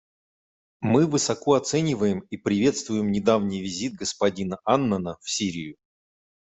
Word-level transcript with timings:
Мы 0.81 1.05
высоко 1.05 1.53
оцениваем 1.53 2.21
и 2.31 2.35
приветствуем 2.37 3.11
недавний 3.11 3.61
визит 3.61 3.93
господина 3.93 4.57
Аннана 4.65 5.19
в 5.21 5.29
Сирию. 5.29 5.75